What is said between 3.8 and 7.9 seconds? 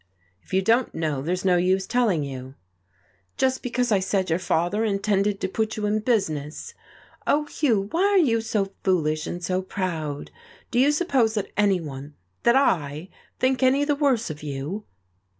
I said your father intended to put you in business! Oh, Hugh,